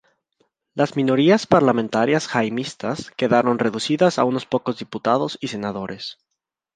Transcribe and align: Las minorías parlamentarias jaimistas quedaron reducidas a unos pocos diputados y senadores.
Las 0.73 0.95
minorías 0.95 1.45
parlamentarias 1.45 2.25
jaimistas 2.27 3.11
quedaron 3.17 3.59
reducidas 3.59 4.17
a 4.17 4.23
unos 4.23 4.47
pocos 4.47 4.79
diputados 4.79 5.37
y 5.41 5.49
senadores. 5.49 6.17